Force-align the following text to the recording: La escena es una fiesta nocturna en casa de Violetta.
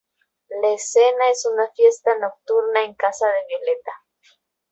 La 0.63 0.69
escena 0.73 1.29
es 1.29 1.45
una 1.45 1.69
fiesta 1.75 2.17
nocturna 2.17 2.83
en 2.85 2.95
casa 2.95 3.27
de 3.27 3.35
Violetta. 3.49 3.91